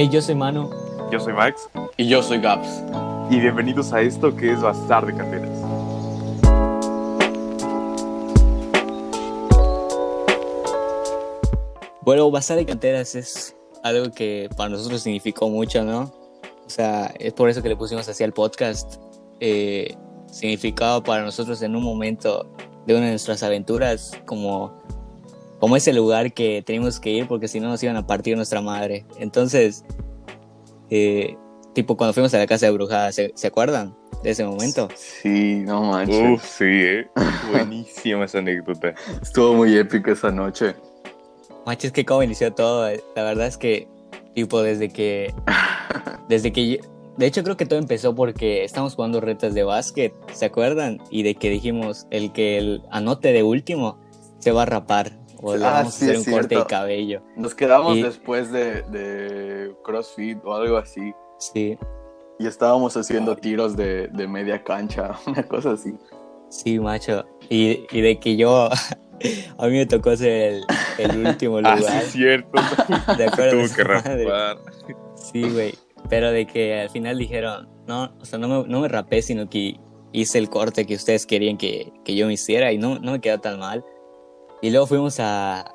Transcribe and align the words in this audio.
Hey, 0.00 0.08
yo 0.12 0.22
soy 0.22 0.36
Manu. 0.36 0.70
Yo 1.10 1.18
soy 1.18 1.32
Max 1.32 1.68
Y 1.96 2.06
yo 2.06 2.22
soy 2.22 2.38
Gaps. 2.38 2.84
y 3.30 3.40
bienvenidos 3.40 3.92
a 3.92 4.00
esto 4.00 4.36
que 4.36 4.52
es 4.52 4.60
Bazar 4.60 5.04
de 5.04 5.12
Canteras. 5.12 5.50
Bueno, 12.02 12.30
Bazar 12.30 12.58
de 12.58 12.64
Canteras 12.64 13.16
es 13.16 13.56
algo 13.82 14.12
que 14.12 14.48
para 14.56 14.68
nosotros 14.68 15.02
significó 15.02 15.48
mucho, 15.48 15.82
¿no? 15.82 16.02
O 16.64 16.70
sea, 16.70 17.12
es 17.18 17.32
por 17.32 17.50
eso 17.50 17.60
que 17.60 17.68
le 17.68 17.74
pusimos 17.74 18.08
así 18.08 18.22
al 18.22 18.32
podcast. 18.32 19.02
Eh, 19.40 19.96
significaba 20.30 21.02
para 21.02 21.24
nosotros 21.24 21.60
en 21.62 21.74
un 21.74 21.82
momento 21.82 22.48
de 22.86 22.94
una 22.94 23.06
de 23.06 23.10
nuestras 23.10 23.42
aventuras 23.42 24.12
como, 24.26 24.80
como 25.60 25.76
ese 25.76 25.92
lugar 25.92 26.32
que 26.32 26.62
teníamos 26.64 27.00
que 27.00 27.10
ir 27.10 27.26
porque 27.28 27.48
si 27.48 27.60
no 27.60 27.68
nos 27.68 27.82
iban 27.82 27.96
a 27.96 28.06
partir 28.06 28.36
nuestra 28.36 28.60
madre. 28.60 29.04
Entonces, 29.18 29.84
eh, 30.90 31.36
tipo 31.74 31.96
cuando 31.96 32.12
fuimos 32.14 32.32
a 32.34 32.38
la 32.38 32.46
casa 32.46 32.66
de 32.66 32.72
Brujada, 32.72 33.12
¿se, 33.12 33.32
¿se 33.34 33.46
acuerdan 33.48 33.94
de 34.22 34.30
ese 34.30 34.44
momento? 34.44 34.88
Sí, 34.96 35.62
no 35.64 35.82
manches. 35.82 36.34
Uf, 36.34 36.44
sí, 36.44 36.64
¿eh? 36.64 37.06
Buenísima 37.50 38.24
esa 38.24 38.38
anécdota. 38.38 38.94
Estuvo 39.22 39.54
muy 39.54 39.76
épico 39.76 40.10
esa 40.10 40.30
noche. 40.30 40.74
Manches, 41.66 41.92
que 41.92 42.04
cómo 42.04 42.22
inició 42.22 42.52
todo. 42.54 42.88
La 43.14 43.22
verdad 43.22 43.46
es 43.46 43.56
que, 43.58 43.88
tipo, 44.34 44.62
desde 44.62 44.88
que. 44.90 45.34
Desde 46.28 46.52
que. 46.52 46.68
yo- 46.68 46.78
de 47.16 47.26
hecho, 47.26 47.42
creo 47.42 47.56
que 47.56 47.66
todo 47.66 47.78
empezó 47.80 48.14
porque 48.14 48.62
estábamos 48.64 48.94
jugando 48.94 49.20
retas 49.20 49.52
de 49.52 49.64
básquet, 49.64 50.12
¿se 50.32 50.44
acuerdan? 50.44 50.98
Y 51.10 51.24
de 51.24 51.34
que 51.34 51.50
dijimos: 51.50 52.06
el 52.10 52.32
que 52.32 52.58
el 52.58 52.82
anote 52.90 53.32
de 53.32 53.42
último 53.42 53.98
se 54.38 54.52
va 54.52 54.62
a 54.62 54.66
rapar. 54.66 55.17
Ah, 55.62 55.84
sí, 55.84 56.06
a 56.06 56.10
hacer 56.12 56.16
un 56.18 56.24
corte 56.24 56.48
de 56.48 56.48
cierto. 56.56 56.66
cabello. 56.66 57.22
Nos 57.36 57.54
quedamos 57.54 57.96
Y- 57.96 58.02
después 58.02 58.50
de, 58.52 58.82
de 58.82 59.74
CrossFit 59.84 60.38
o 60.44 60.54
algo 60.54 60.76
así. 60.76 61.12
Sí, 61.38 61.78
Y 62.40 62.46
estábamos 62.46 62.96
haciendo 62.96 63.36
tiros 63.36 63.76
de, 63.76 64.08
de 64.08 64.26
media 64.28 64.62
cancha, 64.64 65.12
una 65.26 65.42
cosa 65.44 65.72
así. 65.72 65.94
sí, 66.48 66.78
macho. 66.80 67.24
Y, 67.48 67.86
y 67.90 68.00
de 68.00 68.18
que 68.18 68.36
yo. 68.36 68.68
A 69.58 69.66
mí 69.66 69.72
me 69.72 69.86
tocó 69.86 70.14
ser 70.16 70.30
el, 70.54 70.64
el 70.98 71.26
último 71.26 71.56
Ah, 71.64 71.74
lugar. 71.76 71.78
sí, 71.92 71.98
es 71.98 72.12
cierto. 72.12 72.50
¿De 73.18 73.24
acuerdo? 73.26 73.64
Tuvo 73.66 73.74
que 73.74 73.82
rapar. 73.84 74.58
Sí, 75.16 75.42
güey. 75.50 75.74
Pero 76.08 76.30
de 76.30 76.46
que 76.46 76.80
al 76.82 76.90
final 76.90 77.18
dijeron, 77.18 77.68
no, 77.88 78.12
o 78.20 78.24
sea, 78.24 78.38
no 78.38 78.46
me, 78.46 78.68
no 78.68 78.80
me 78.80 78.86
rapé, 78.86 79.20
sino 79.22 79.50
que 79.50 79.80
hice 80.12 80.38
el 80.38 80.48
corte 80.48 80.86
que 80.86 80.94
ustedes 80.94 81.26
querían 81.26 81.56
que, 81.58 81.92
que 82.04 82.14
yo 82.14 82.28
me 82.28 82.34
hiciera 82.34 82.70
y 82.72 82.78
no, 82.78 83.00
no 83.00 83.10
me 83.12 83.20
quedó 83.20 83.38
tan 83.40 83.58
mal. 83.58 83.84
Y 84.62 84.70
luego 84.70 84.86
fuimos 84.86 85.20
a, 85.20 85.72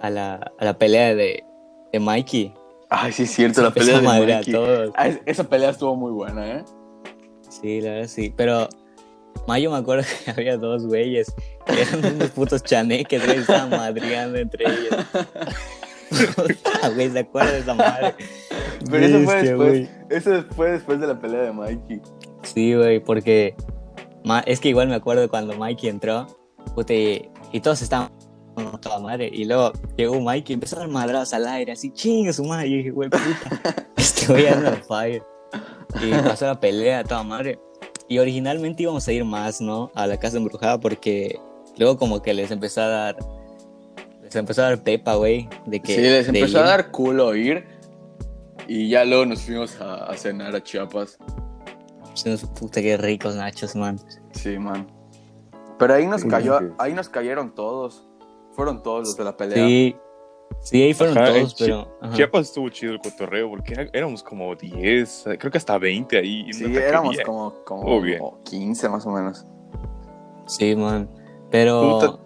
a, 0.00 0.10
la, 0.10 0.52
a 0.58 0.64
la 0.64 0.78
pelea 0.78 1.14
de, 1.14 1.44
de 1.92 2.00
Mikey. 2.00 2.54
Ay, 2.88 3.12
sí, 3.12 3.22
es 3.24 3.30
cierto, 3.30 3.62
la 3.62 3.70
pelea 3.70 3.98
a 3.98 4.00
de 4.00 4.08
a 4.08 4.38
Mikey. 4.38 4.52
todos. 4.54 4.90
Ah, 4.96 5.08
es- 5.08 5.20
esa 5.26 5.44
pelea 5.44 5.70
estuvo 5.70 5.94
muy 5.96 6.10
buena, 6.12 6.46
¿eh? 6.58 6.64
Sí, 7.48 7.80
la 7.80 7.92
verdad 7.92 8.08
sí. 8.08 8.32
Pero 8.36 8.68
Mayo 9.46 9.70
me 9.70 9.78
acuerdo 9.78 10.04
que 10.24 10.30
había 10.40 10.56
dos 10.56 10.86
güeyes 10.86 11.32
que 11.66 11.82
eran 11.82 12.14
unos 12.16 12.30
putos 12.30 12.62
chaneques, 12.64 13.24
güey, 13.24 13.38
estaban 13.38 13.70
madreando 13.70 14.38
entre 14.38 14.64
ellos. 14.64 15.06
Güey, 16.94 17.10
¿se 17.10 17.18
acuerdan 17.20 17.52
de 17.52 17.58
esa 17.60 17.74
madre? 17.74 18.14
Pero 18.90 19.06
eso 19.06 19.18
fue 19.20 19.42
después. 19.42 19.90
Eso 20.08 20.44
fue 20.56 20.70
después 20.72 21.00
de 21.00 21.06
la 21.06 21.20
pelea 21.20 21.42
de 21.42 21.52
Mikey. 21.52 22.00
Sí, 22.42 22.74
güey, 22.74 22.98
porque 23.00 23.54
es 24.46 24.58
que 24.60 24.68
igual 24.70 24.88
me 24.88 24.94
acuerdo 24.94 25.28
cuando 25.28 25.54
Mikey 25.56 25.88
entró, 25.88 26.26
puta, 26.74 26.92
y, 26.94 27.28
y 27.52 27.60
todos 27.60 27.82
estaban 27.82 28.10
toda 28.80 28.98
madre, 28.98 29.30
y 29.32 29.44
luego 29.44 29.72
llegó 29.96 30.20
Mikey 30.20 30.52
y 30.52 30.54
empezó 30.54 30.76
a 30.76 30.80
dar 30.80 30.88
madrados 30.88 31.32
al 31.32 31.46
aire, 31.46 31.72
así, 31.72 31.90
chinga 31.90 32.32
su 32.32 32.44
madre, 32.44 32.68
y 32.68 32.76
dije, 32.78 32.90
güey, 32.90 33.08
puta, 33.08 33.86
este 33.96 34.26
güey 34.26 34.46
anda 34.46 34.72
fire. 34.86 35.22
Y 36.02 36.10
pasó 36.10 36.46
la 36.46 36.60
pelea, 36.60 37.02
toda 37.02 37.22
madre. 37.22 37.58
Y 38.08 38.18
originalmente 38.18 38.82
íbamos 38.82 39.06
a 39.08 39.12
ir 39.12 39.24
más, 39.24 39.60
¿no? 39.60 39.90
A 39.94 40.06
la 40.06 40.18
casa 40.18 40.36
embrujada, 40.36 40.78
porque 40.78 41.38
luego 41.78 41.96
como 41.96 42.22
que 42.22 42.34
les 42.34 42.50
empezó 42.50 42.82
a 42.82 42.88
dar, 42.88 43.16
les 44.22 44.34
empezó 44.36 44.62
a 44.62 44.70
dar 44.70 44.82
pepa, 44.82 45.14
güey, 45.14 45.48
de 45.66 45.80
que... 45.80 45.94
sí, 45.94 46.00
les 46.00 46.28
empezó 46.28 46.60
a 46.60 46.64
dar 46.64 46.90
culo 46.90 47.34
ir. 47.34 47.64
Y 48.68 48.88
ya 48.88 49.04
luego 49.04 49.26
nos 49.26 49.42
fuimos 49.42 49.80
a, 49.80 50.04
a 50.04 50.16
cenar 50.16 50.54
a 50.54 50.62
Chiapas. 50.62 51.18
Puta, 52.58 52.82
qué 52.82 52.96
ricos 52.96 53.34
nachos, 53.34 53.74
man. 53.74 53.98
Sí, 54.32 54.58
man. 54.58 54.86
Pero 55.80 55.94
ahí 55.94 56.06
nos 56.06 56.24
cayó, 56.24 56.58
sí. 56.60 56.66
ahí 56.78 56.94
nos 56.94 57.08
cayeron 57.08 57.52
todos. 57.54 58.06
Fueron 58.52 58.82
todos 58.82 59.08
los 59.08 59.16
de 59.16 59.24
la 59.24 59.36
pelea. 59.36 59.66
Sí, 59.66 59.96
sí, 60.60 60.82
ahí 60.82 60.94
fueron 60.94 61.18
Ajá, 61.18 61.32
todos, 61.32 61.54
Chi- 61.56 61.64
pero... 61.64 61.98
ajá. 62.00 62.14
Chiapas 62.14 62.46
estuvo 62.48 62.68
chido 62.68 62.92
el 62.92 63.00
cotorreo 63.00 63.48
porque 63.50 63.88
éramos 63.92 64.22
como 64.22 64.54
10, 64.54 65.24
creo 65.38 65.50
que 65.50 65.58
hasta 65.58 65.78
20 65.78 66.18
ahí. 66.18 66.52
Sí, 66.52 66.64
éramos 66.76 67.16
como, 67.24 67.54
como 67.64 67.82
Obvio. 67.96 68.38
15 68.44 68.88
más 68.88 69.06
o 69.06 69.10
menos. 69.10 69.46
Sí, 70.46 70.76
man. 70.76 71.08
Pero. 71.50 72.20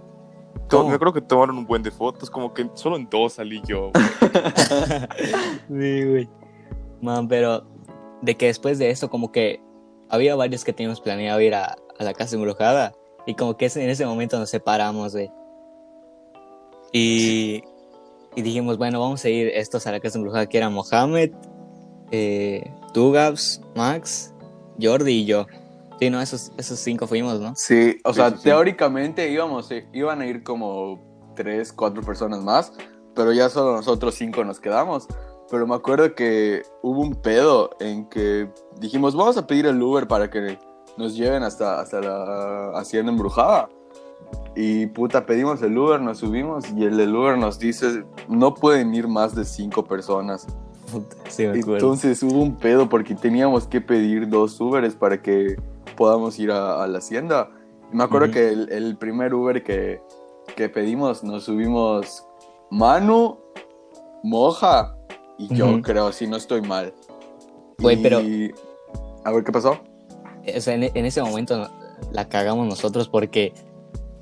Me 0.89 0.99
creo 0.99 1.13
que 1.13 1.21
tomaron 1.21 1.59
un 1.59 1.67
buen 1.67 1.83
de 1.83 1.91
fotos, 1.91 2.29
como 2.31 2.53
que 2.53 2.69
solo 2.75 2.97
en 2.97 3.09
dos 3.09 3.35
salí 3.35 3.63
yo. 3.67 3.93
sí, 5.69 6.05
güey. 6.05 6.29
Man, 7.01 7.29
pero. 7.29 7.65
De 8.23 8.37
que 8.37 8.47
después 8.47 8.79
de 8.79 8.91
eso, 8.91 9.11
como 9.11 9.31
que. 9.31 9.61
Había 10.09 10.35
varios 10.37 10.65
que 10.65 10.73
teníamos 10.73 11.01
planeado 11.01 11.41
ir 11.41 11.55
a, 11.55 11.77
a 11.99 12.05
la 12.05 12.13
casa 12.15 12.37
embrujada. 12.37 12.93
Y 13.27 13.35
como 13.35 13.57
que 13.57 13.67
en 13.67 13.91
ese 13.91 14.07
momento 14.07 14.39
nos 14.39 14.51
separamos, 14.51 15.13
güey. 15.13 15.31
Y. 16.93 17.63
Y 18.37 18.43
dijimos, 18.43 18.79
bueno, 18.79 18.99
vamos 18.99 19.25
a 19.25 19.29
ir 19.29 19.49
estos 19.55 19.87
a 19.87 19.93
la 19.93 20.01
casa 20.01 20.19
embrujada, 20.19 20.49
que 20.49 20.59
eran 20.59 20.73
Mohamed, 20.73 21.31
eh, 22.11 22.69
tú, 22.93 23.13
Gabs, 23.13 23.61
Max, 23.77 24.35
Jordi 24.81 25.13
y 25.13 25.25
yo. 25.25 25.47
Sí, 26.01 26.11
no, 26.11 26.21
esos, 26.21 26.51
esos 26.57 26.81
cinco 26.81 27.07
fuimos, 27.07 27.39
¿no? 27.41 27.55
Sí, 27.55 27.97
o 28.05 28.13
Sí, 28.13 28.17
sea, 28.17 28.31
sí, 28.31 28.43
teóricamente 28.43 29.31
íbamos, 29.31 29.71
eh, 29.71 29.87
iban 29.93 30.21
a 30.21 30.27
ir 30.27 30.43
como 30.43 31.01
3, 31.37 31.73
4 31.73 32.03
personas 32.03 32.41
más, 32.43 32.73
pero 33.15 33.33
ya 33.33 33.49
solo 33.49 33.77
nosotros 33.77 34.17
cinco 34.17 34.45
nos 34.45 34.59
quedamos. 34.59 35.07
Pero 35.49 35.65
me 35.69 35.77
acuerdo 35.77 36.17
que 36.17 36.63
hubo 36.83 37.01
un 37.03 37.15
pedo 37.15 37.71
en 37.79 38.09
que 38.09 38.49
dijimos, 38.81 39.15
vamos 39.15 39.37
a 39.37 39.47
pedir 39.47 39.67
el 39.67 39.81
Uber 39.81 40.09
para 40.09 40.29
que 40.29 40.59
nos 40.97 41.17
lleven 41.17 41.43
hasta, 41.43 41.81
hasta 41.81 42.01
la 42.01 42.71
hacienda 42.79 43.11
embrujada. 43.13 43.69
Y 44.57 44.87
puta, 44.87 45.27
pedimos 45.27 45.61
el 45.63 45.77
Uber, 45.77 46.01
nos 46.01 46.19
subimos 46.19 46.65
y 46.77 46.85
el 46.85 46.97
del 46.97 47.15
Uber 47.15 47.37
nos 47.37 47.59
dice, 47.59 48.05
no 48.29 48.55
pueden 48.55 48.95
ir 48.95 49.09
más 49.09 49.35
de 49.35 49.45
cinco 49.45 49.85
personas. 49.85 50.47
Sí, 51.29 51.47
me. 51.47 51.59
Entonces 51.59 52.23
hubo 52.23 52.41
un 52.41 52.57
pedo 52.57 52.89
porque 52.89 53.15
teníamos 53.17 53.67
que 53.67 53.81
pedir 53.81 54.29
dos 54.29 54.61
Uberes 54.61 54.95
para 54.95 55.21
que 55.21 55.57
podamos 55.97 56.39
ir 56.39 56.53
a, 56.53 56.83
a 56.83 56.87
la 56.87 56.99
hacienda. 56.99 57.51
Y 57.93 57.97
me 57.97 58.05
acuerdo 58.05 58.31
que 58.31 58.49
el, 58.49 58.71
el 58.71 58.97
primer 58.97 59.35
Uber 59.35 59.63
que, 59.65 60.01
que 60.57 60.69
pedimos 60.69 61.25
nos 61.25 61.45
subimos 61.45 62.25
Manu, 62.71 63.39
Moja 64.23 64.95
y 65.37 65.53
yo 65.55 65.67
Ujú. 65.67 65.83
creo, 65.83 66.13
si 66.13 66.27
no 66.29 66.37
estoy 66.37 66.63
mal. 66.63 66.95
Güey, 67.81 67.99
Y- 67.99 68.03
pero- 68.03 68.21
A 69.25 69.33
ver, 69.33 69.43
¿qué 69.43 69.51
pasó? 69.53 69.79
O 70.57 70.61
sea, 70.61 70.75
en, 70.75 70.85
en 70.85 71.05
ese 71.07 71.23
momento 71.23 71.69
la 72.13 72.29
cagamos 72.29 72.67
nosotros 72.67 73.09
porque 73.09 73.53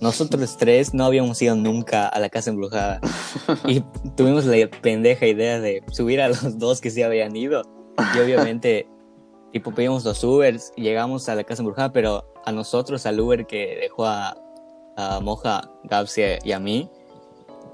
nosotros 0.00 0.56
tres 0.56 0.94
no 0.94 1.05
habíamos 1.05 1.41
ido 1.43 1.55
nunca 1.55 2.09
a 2.09 2.19
la 2.19 2.28
casa 2.28 2.50
embrujada. 2.50 3.00
y 3.66 3.81
tuvimos 4.16 4.44
la 4.47 4.69
pendeja 4.83 5.27
idea 5.27 5.60
de 5.60 5.83
subir 5.92 6.21
a 6.21 6.28
los 6.28 6.59
dos 6.59 6.80
que 6.80 6.91
sí 6.91 7.03
habían 7.03 7.34
ido. 7.36 7.63
Y 8.16 8.19
obviamente, 8.19 8.89
tipo, 9.53 9.72
pedimos 9.72 10.04
los 10.04 10.22
Ubers 10.24 10.72
y 10.77 10.83
llegamos 10.83 11.28
a 11.28 11.34
la 11.36 11.45
casa 11.45 11.63
embrujada, 11.63 11.92
pero 11.92 12.24
a 12.45 12.51
nosotros, 12.53 13.07
al 13.07 13.21
Uber 13.21 13.47
que 13.47 13.78
dejó 13.80 14.07
a, 14.07 14.36
a 14.97 15.21
Moja, 15.21 15.71
Gabs 15.84 16.19
y 16.19 16.22
a- 16.22 16.39
y 16.45 16.53
a 16.53 16.59
mí, 16.59 16.91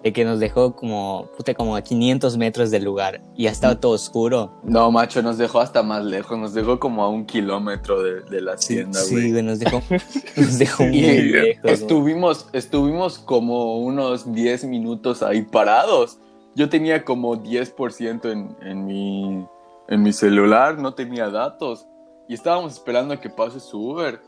de 0.03 0.13
que 0.13 0.25
nos 0.25 0.39
dejó 0.39 0.77
como, 0.77 1.29
puta, 1.37 1.55
como 1.55 1.75
a 1.75 1.83
500 1.83 2.37
metros 2.37 2.71
del 2.71 2.85
lugar 2.85 3.21
y 3.35 3.45
ya 3.45 3.51
estaba 3.51 3.81
todo 3.81 3.93
oscuro. 3.93 4.53
No, 4.63 4.91
macho, 4.91 5.23
nos 5.23 5.39
dejó 5.39 5.61
hasta 5.61 5.83
más 5.83 6.05
lejos, 6.05 6.39
nos 6.39 6.55
dejó 6.55 6.79
como 6.79 7.03
a 7.03 7.09
un 7.09 7.27
kilómetro 7.27 8.03
de, 8.03 8.21
de 8.23 8.41
la 8.41 8.53
hacienda, 8.53 9.01
güey. 9.11 9.25
Sí, 9.25 9.31
güey, 9.33 9.43
nos 9.43 9.59
dejó, 9.59 9.83
nos 10.37 10.59
dejó 10.59 10.85
muy 10.85 11.01
lejos. 11.01 11.71
estuvimos, 11.71 12.49
estuvimos 12.53 13.19
como 13.19 13.79
unos 13.79 14.33
10 14.33 14.65
minutos 14.65 15.23
ahí 15.23 15.43
parados. 15.43 16.19
Yo 16.55 16.69
tenía 16.69 17.05
como 17.05 17.37
10% 17.37 18.33
en, 18.33 18.57
en, 18.63 18.85
mi, 18.85 19.47
en 19.89 20.03
mi 20.03 20.13
celular, 20.13 20.79
no 20.79 20.95
tenía 20.95 21.29
datos. 21.31 21.87
Y 22.29 22.35
estábamos 22.35 22.75
esperando 22.75 23.15
a 23.15 23.21
que 23.21 23.31
pase 23.31 23.59
su 23.59 23.81
Uber. 23.81 24.21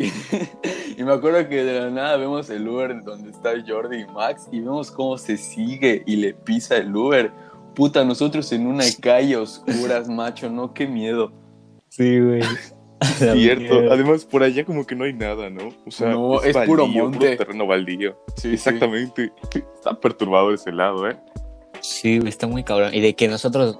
Y, 0.00 0.10
y 1.00 1.04
me 1.04 1.12
acuerdo 1.12 1.46
que 1.48 1.62
de 1.62 1.80
la 1.80 1.90
nada 1.90 2.16
vemos 2.16 2.48
el 2.50 2.66
Uber 2.66 3.02
donde 3.04 3.30
está 3.30 3.52
Jordi 3.66 4.00
y 4.02 4.06
Max 4.06 4.48
y 4.50 4.60
vemos 4.60 4.90
cómo 4.90 5.18
se 5.18 5.36
sigue 5.36 6.02
y 6.06 6.16
le 6.16 6.32
pisa 6.32 6.76
el 6.78 6.94
Uber. 6.94 7.30
Puta, 7.74 8.04
nosotros 8.04 8.50
en 8.52 8.66
una 8.66 8.84
calle 9.00 9.36
oscuras, 9.36 10.08
macho, 10.08 10.48
no, 10.50 10.72
qué 10.72 10.86
miedo. 10.86 11.32
Sí, 11.88 12.18
güey. 12.20 12.42
Cierto. 13.16 13.34
mierda. 13.34 13.94
Además, 13.94 14.24
por 14.24 14.42
allá 14.42 14.64
como 14.64 14.86
que 14.86 14.94
no 14.94 15.04
hay 15.04 15.12
nada, 15.14 15.48
¿no? 15.48 15.68
O 15.86 15.90
sea, 15.90 16.10
No, 16.10 16.42
es 16.42 16.56
puro 16.66 16.86
monte. 16.86 17.36
terreno 17.36 17.66
baldío. 17.66 18.16
Sí, 18.36 18.52
Exactamente. 18.54 19.32
Está 19.74 19.98
perturbador 19.98 20.54
ese 20.54 20.72
lado, 20.72 21.08
¿eh? 21.08 21.16
Sí, 21.80 22.18
güey, 22.18 22.28
está 22.28 22.46
muy 22.46 22.62
cabrón. 22.62 22.94
Y 22.94 23.00
de 23.00 23.14
que 23.14 23.26
nosotros 23.28 23.78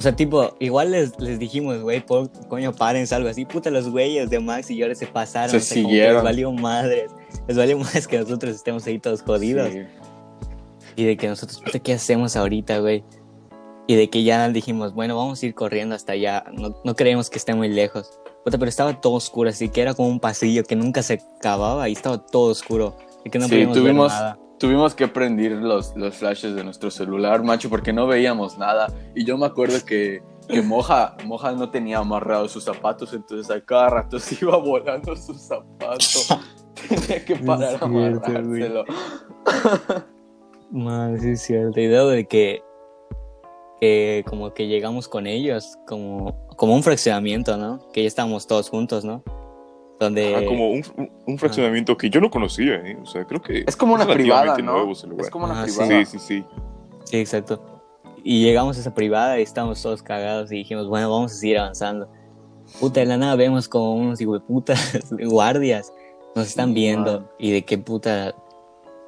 O 0.00 0.02
sea, 0.02 0.16
tipo, 0.16 0.56
igual 0.60 0.92
les, 0.92 1.20
les 1.20 1.38
dijimos, 1.38 1.82
güey, 1.82 2.00
por, 2.00 2.30
coño, 2.48 2.72
párense, 2.72 3.14
algo 3.14 3.28
así. 3.28 3.44
Puta, 3.44 3.68
los 3.68 3.90
güeyes 3.90 4.30
de 4.30 4.40
Max 4.40 4.70
y 4.70 4.76
yo 4.76 4.92
se 4.94 5.06
pasaron. 5.06 5.50
Se 5.50 5.58
o 5.58 5.60
sea, 5.60 5.74
siguieron. 5.74 6.14
Les 6.14 6.24
valió 6.24 6.50
madres. 6.52 7.10
Les 7.46 7.58
valió 7.58 7.76
más 7.78 8.08
que 8.08 8.18
nosotros 8.18 8.54
estemos 8.54 8.86
ahí 8.86 8.98
todos 8.98 9.20
jodidos. 9.20 9.70
Sí. 9.70 9.80
Y 10.96 11.04
de 11.04 11.18
que 11.18 11.28
nosotros, 11.28 11.60
puta, 11.60 11.78
¿qué 11.80 11.92
hacemos 11.92 12.34
ahorita, 12.34 12.78
güey? 12.78 13.04
Y 13.88 13.96
de 13.96 14.08
que 14.08 14.22
ya 14.22 14.48
dijimos, 14.48 14.94
bueno, 14.94 15.18
vamos 15.18 15.42
a 15.42 15.46
ir 15.46 15.54
corriendo 15.54 15.94
hasta 15.94 16.12
allá. 16.12 16.44
No, 16.50 16.74
no 16.82 16.96
creemos 16.96 17.28
que 17.28 17.36
esté 17.36 17.54
muy 17.54 17.68
lejos. 17.68 18.10
Puta, 18.42 18.56
pero 18.56 18.70
estaba 18.70 18.98
todo 19.02 19.12
oscuro, 19.12 19.50
así 19.50 19.68
que 19.68 19.82
era 19.82 19.92
como 19.92 20.08
un 20.08 20.18
pasillo 20.18 20.64
que 20.64 20.76
nunca 20.76 21.02
se 21.02 21.20
acababa 21.36 21.90
y 21.90 21.92
estaba 21.92 22.24
todo 22.24 22.52
oscuro. 22.52 22.96
Y 23.22 23.28
que 23.28 23.38
no 23.38 23.48
Sí, 23.48 23.66
podíamos 23.66 23.82
ver 23.82 23.94
nada. 23.94 24.38
Tuvimos 24.60 24.94
que 24.94 25.08
prender 25.08 25.52
los, 25.52 25.96
los 25.96 26.16
flashes 26.16 26.54
de 26.54 26.62
nuestro 26.62 26.90
celular, 26.90 27.42
macho, 27.42 27.70
porque 27.70 27.94
no 27.94 28.06
veíamos 28.06 28.58
nada. 28.58 28.92
Y 29.14 29.24
yo 29.24 29.38
me 29.38 29.46
acuerdo 29.46 29.82
que, 29.86 30.22
que 30.46 30.60
Moja, 30.60 31.16
Moja 31.24 31.52
no 31.52 31.70
tenía 31.70 31.96
amarrados 31.96 32.52
sus 32.52 32.64
zapatos, 32.64 33.14
entonces 33.14 33.50
a 33.50 33.64
cada 33.64 33.88
rato 33.88 34.18
se 34.20 34.36
iba 34.44 34.58
volando 34.58 35.16
su 35.16 35.32
zapato. 35.32 36.04
Tenía 36.88 37.24
que 37.24 37.36
parar 37.36 37.78
a 37.80 37.84
amarrárselo. 37.86 38.84
Man, 40.70 41.18
sí 41.18 41.30
es 41.30 41.40
cierto. 41.40 41.80
Luego 41.80 42.08
de 42.08 42.26
que, 42.26 42.62
que 43.80 44.22
como 44.28 44.52
que 44.52 44.68
llegamos 44.68 45.08
con 45.08 45.26
ellos, 45.26 45.78
como, 45.86 46.46
como 46.56 46.74
un 46.74 46.82
fraccionamiento, 46.82 47.56
¿no? 47.56 47.78
Que 47.94 48.02
ya 48.02 48.08
estábamos 48.08 48.46
todos 48.46 48.68
juntos, 48.68 49.06
¿no? 49.06 49.24
Donde... 50.00 50.34
Ajá, 50.34 50.46
como 50.46 50.70
un, 50.70 50.82
un- 51.26 51.38
fraccionamiento 51.38 51.96
que 51.96 52.08
yo 52.10 52.20
no 52.20 52.30
conocía, 52.30 52.76
¿eh? 52.76 52.96
O 53.00 53.06
sea, 53.06 53.24
creo 53.26 53.40
que. 53.42 53.64
Es 53.68 53.76
como 53.76 53.92
una 53.94 54.04
relativamente 54.04 54.54
privada, 54.54 54.58
¿no? 54.62 54.72
nuevo 54.78 54.92
ese 54.92 55.06
lugar. 55.06 55.26
Es 55.26 55.30
como 55.30 55.44
una 55.44 55.60
Ah, 55.60 55.64
privada. 55.64 56.04
Sí, 56.06 56.06
sí, 56.06 56.18
sí. 56.18 56.44
Sí, 57.04 57.16
exacto. 57.18 57.82
Y 58.24 58.42
llegamos 58.42 58.76
a 58.78 58.80
esa 58.80 58.94
privada 58.94 59.38
y 59.38 59.42
estábamos 59.42 59.80
todos 59.82 60.02
cagados 60.02 60.50
y 60.52 60.56
dijimos, 60.56 60.88
bueno, 60.88 61.10
vamos 61.10 61.32
a 61.32 61.34
seguir 61.36 61.58
avanzando. 61.58 62.10
Puta, 62.80 63.00
de 63.00 63.06
la 63.06 63.16
nada 63.18 63.36
vemos 63.36 63.68
como 63.68 63.94
unos 63.94 64.18
putas 64.46 65.06
guardias 65.10 65.92
nos 66.34 66.46
están 66.46 66.72
viendo 66.74 67.20
man. 67.20 67.28
y 67.38 67.50
de 67.52 67.64
qué 67.64 67.76
puta... 67.78 68.34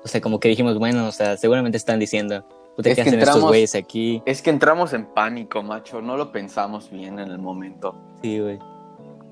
O 0.04 0.08
sea, 0.08 0.20
como 0.20 0.40
que 0.40 0.48
dijimos, 0.48 0.78
bueno, 0.78 1.06
o 1.06 1.12
sea, 1.12 1.36
seguramente 1.36 1.76
están 1.78 2.00
diciendo, 2.00 2.44
puta, 2.76 2.88
Es 2.90 2.96
¿qué 2.96 3.02
que 3.02 3.08
hacen 3.08 3.20
estos 3.20 3.36
entramos- 3.36 3.48
güeyes 3.50 3.74
aquí? 3.76 4.20
Es 4.26 4.42
que 4.42 4.50
entramos 4.50 4.92
en 4.94 5.06
pánico, 5.06 5.62
macho. 5.62 6.02
No 6.02 6.16
lo 6.16 6.32
pensamos 6.32 6.90
bien 6.90 7.18
en 7.20 7.30
el 7.30 7.38
momento. 7.38 7.94
Sí, 8.22 8.40
güey. 8.40 8.58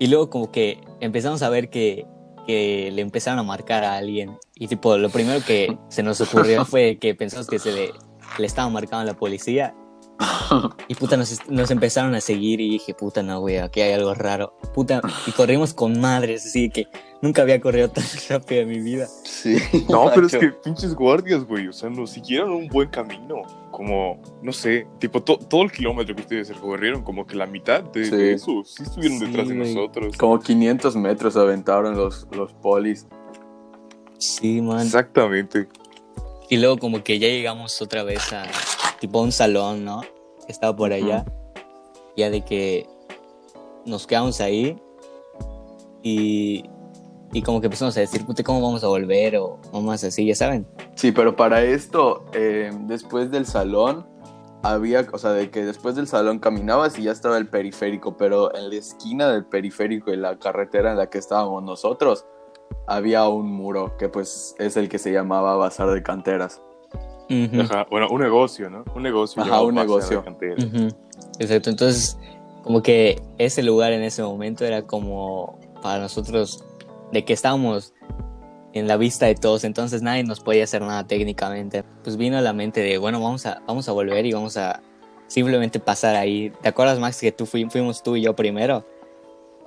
Y 0.01 0.07
luego 0.07 0.31
como 0.31 0.51
que 0.51 0.81
empezamos 1.01 1.43
a 1.43 1.51
ver 1.51 1.69
que, 1.69 2.07
que 2.47 2.91
le 2.91 3.03
empezaron 3.03 3.39
a 3.39 3.43
marcar 3.43 3.85
a 3.85 3.99
alguien. 3.99 4.39
Y 4.55 4.67
tipo, 4.67 4.97
lo 4.97 5.11
primero 5.11 5.45
que 5.45 5.77
se 5.89 6.03
nos 6.03 6.23
ocurrió 6.23 6.65
fue 6.67 6.97
que 6.99 7.15
pensamos 7.15 7.47
que 7.47 7.59
se 7.59 7.71
le, 7.71 7.93
le 8.39 8.47
estaba 8.47 8.71
marcando 8.71 9.03
a 9.03 9.05
la 9.05 9.15
policía. 9.15 9.75
Y 10.89 10.95
puta, 10.95 11.17
nos, 11.17 11.49
nos 11.49 11.71
empezaron 11.71 12.15
a 12.15 12.21
seguir 12.21 12.61
y 12.61 12.71
dije, 12.71 12.95
puta, 12.95 13.23
no, 13.23 13.41
güey, 13.41 13.59
aquí 13.59 13.83
hay 13.83 13.93
algo 13.93 14.15
raro. 14.15 14.57
Puta, 14.75 15.01
y 15.27 15.31
corrimos 15.33 15.75
con 15.75 16.01
madres, 16.01 16.45
así 16.47 16.71
que 16.71 16.89
nunca 17.23 17.43
había 17.43 17.61
corrido 17.61 17.91
tan 17.91 18.05
rápido 18.29 18.63
en 18.63 18.69
mi 18.69 18.81
vida. 18.81 19.07
Sí. 19.25 19.59
No, 19.89 20.11
pero 20.15 20.27
es 20.27 20.37
que 20.37 20.49
pinches 20.65 20.95
guardias, 20.95 21.45
güey. 21.45 21.69
O 21.69 21.73
sea, 21.73 21.91
nos 21.91 22.11
siguieron 22.11 22.51
un 22.51 22.69
buen 22.69 22.89
camino. 22.89 23.43
Como, 23.81 24.21
no 24.43 24.53
sé, 24.53 24.87
tipo, 24.99 25.23
to- 25.23 25.39
todo 25.39 25.63
el 25.63 25.73
kilómetro 25.73 26.15
que 26.15 26.21
ustedes 26.21 26.55
recorrieron, 26.55 27.03
como 27.03 27.27
que 27.27 27.35
la 27.35 27.47
mitad 27.47 27.83
de, 27.83 28.05
Sí. 28.05 28.11
de 28.11 28.35
eso 28.35 28.63
sí 28.63 28.83
estuvieron 28.83 29.19
Sí, 29.19 29.25
detrás 29.25 29.49
de 29.49 29.55
nosotros. 29.55 30.17
Como 30.19 30.39
500 30.39 30.97
metros 30.97 31.35
aventaron 31.35 31.97
los, 31.97 32.29
los 32.33 32.53
polis. 32.53 33.07
Sí, 34.19 34.61
man. 34.61 34.83
Exactamente. 34.85 35.67
Y 36.51 36.59
luego 36.59 36.77
como 36.77 37.03
que 37.03 37.19
ya 37.19 37.29
llegamos 37.29 37.81
otra 37.81 38.03
vez 38.03 38.31
a 38.35 38.43
tipo 39.01 39.19
a 39.21 39.23
un 39.23 39.33
salón, 39.33 39.83
¿no? 39.87 40.03
Que 40.45 40.53
estaba 40.53 40.77
por 40.77 40.93
allá. 40.93 41.25
Ya 42.19 42.29
de 42.29 42.45
que 42.45 42.87
nos 43.87 44.07
quedamos 44.07 44.43
ahí 44.43 44.77
y, 46.03 46.65
y 47.33 47.41
como 47.41 47.63
que 47.63 47.69
empezamos 47.69 47.97
a 47.97 48.01
decir, 48.01 48.27
¿cómo 48.45 48.61
vamos 48.61 48.85
a 48.85 48.89
volver? 48.89 49.37
O, 49.39 49.59
o 49.73 49.81
más 49.81 50.05
así, 50.05 50.27
ya 50.27 50.35
saben. 50.35 50.67
Sí, 51.01 51.13
pero 51.13 51.35
para 51.35 51.63
esto, 51.63 52.27
eh, 52.35 52.71
después 52.83 53.31
del 53.31 53.47
salón, 53.47 54.07
había, 54.63 55.07
o 55.15 55.17
sea, 55.17 55.31
de 55.31 55.51
que 55.51 55.65
después 55.65 55.97
del 55.97 56.07
salón 56.07 56.41
caminabas 56.41 56.99
y 56.99 57.05
ya 57.05 57.13
estaba 57.13 57.39
el 57.39 57.49
periférico, 57.49 58.19
pero 58.19 58.55
en 58.55 58.69
la 58.69 58.75
esquina 58.75 59.31
del 59.31 59.47
periférico 59.47 60.13
y 60.13 60.19
la 60.19 60.39
carretera 60.39 60.91
en 60.91 60.99
la 60.99 61.09
que 61.09 61.17
estábamos 61.17 61.63
nosotros, 61.63 62.27
había 62.87 63.27
un 63.29 63.51
muro 63.51 63.97
que 63.97 64.11
pues 64.11 64.55
es 64.59 64.77
el 64.77 64.91
que 64.91 64.99
se 64.99 65.11
llamaba 65.11 65.57
Bazar 65.57 65.89
de 65.89 66.03
Canteras. 66.03 66.61
Ajá, 67.59 67.87
bueno, 67.91 68.09
un 68.11 68.21
negocio, 68.21 68.69
¿no? 68.69 68.85
Un 68.95 69.03
negocio. 69.03 69.41
Ajá, 69.41 69.63
un 69.63 69.77
negocio. 69.77 70.23
Exacto, 71.39 71.71
entonces 71.71 72.19
como 72.63 72.83
que 72.83 73.23
ese 73.39 73.63
lugar 73.63 73.93
en 73.93 74.03
ese 74.03 74.23
momento 74.23 74.67
era 74.67 74.83
como 74.83 75.59
para 75.81 75.99
nosotros 75.99 76.63
de 77.11 77.25
que 77.25 77.33
estábamos 77.33 77.95
en 78.73 78.87
la 78.87 78.97
vista 78.97 79.27
de 79.27 79.35
todos, 79.35 79.65
entonces 79.65 80.03
nadie 80.03 80.23
nos 80.25 80.41
podía 80.41 80.65
hacer 80.65 80.83
nada 80.83 81.07
técnicamente. 81.07 81.83
Pues 82.05 82.17
vino 82.17 82.39
a 82.39 82.41
la 82.41 82.53
mente 82.53 82.81
de, 82.81 82.99
bueno, 82.99 83.21
vamos 83.21 83.45
a, 83.47 83.63
vamos 83.67 83.89
a 83.89 83.93
volver 83.93 84.25
y 84.27 84.33
vamos 84.33 84.57
a 84.57 84.83
simplemente 85.27 85.81
pasar 85.81 86.17
ahí. 86.17 86.53
¿Te 86.63 86.69
acuerdas, 86.69 86.99
Max, 86.99 87.21
que 87.21 87.33
tú 87.33 87.47
fui- 87.47 87.69
fuimos 87.71 88.03
tú 88.03 88.17
y 88.17 88.23
yo 88.23 88.35
primero? 88.37 88.87